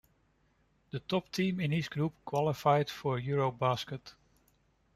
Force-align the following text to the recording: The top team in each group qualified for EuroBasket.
The 0.89 0.99
top 1.01 1.31
team 1.31 1.59
in 1.59 1.71
each 1.71 1.91
group 1.91 2.13
qualified 2.25 2.89
for 2.89 3.19
EuroBasket. 3.21 4.15